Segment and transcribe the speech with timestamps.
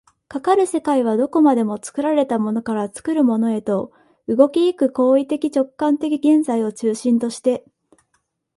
[0.27, 3.93] かかる世界はどこまでも作られたものから作るものへと、
[4.27, 7.63] 動き行く行為的直観的現在を中心として、